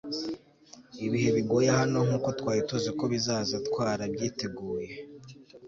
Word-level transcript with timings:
ibihe 1.05 1.29
bigoye 1.37 1.69
hano, 1.79 1.99
nkuko 2.07 2.29
twari 2.39 2.61
tuzi 2.69 2.89
ko 2.97 3.03
bizaza 3.13 3.55
twarabyiteguye 3.67 4.91